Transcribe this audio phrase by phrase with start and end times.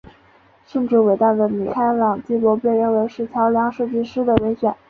[0.65, 4.73] 甚至伟大的米开朗基罗被认为是桥梁设计师的人选。